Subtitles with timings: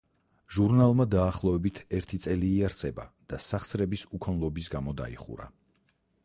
[0.55, 3.05] ჟურნალმა დაახლოებით ერთი წელი იარსება
[3.35, 5.49] და სახსრების უქონლობის გამო დაიხურა.